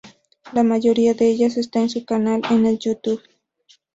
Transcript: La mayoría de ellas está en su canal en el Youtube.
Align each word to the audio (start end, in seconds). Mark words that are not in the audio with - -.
La 0.53 0.63
mayoría 0.63 1.13
de 1.13 1.29
ellas 1.29 1.57
está 1.57 1.79
en 1.79 1.91
su 1.91 2.05
canal 2.05 2.41
en 2.49 2.65
el 2.65 2.79
Youtube. 2.79 3.21